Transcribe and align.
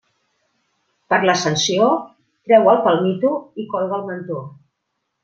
Per 1.13 1.19
l'Ascensió, 1.29 1.89
trau 2.49 2.71
el 2.71 2.81
palmito 2.87 3.35
i 3.65 3.67
colga 3.75 4.01
el 4.01 4.07
mantó. 4.09 4.41